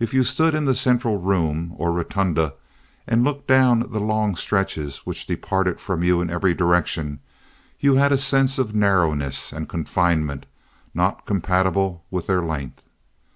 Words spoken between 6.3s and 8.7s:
every direction, you had a sense